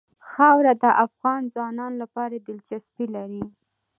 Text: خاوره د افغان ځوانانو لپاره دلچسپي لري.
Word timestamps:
خاوره 0.29 0.73
د 0.83 0.85
افغان 1.05 1.41
ځوانانو 1.53 1.97
لپاره 2.03 2.35
دلچسپي 2.47 3.05
لري. 3.15 3.43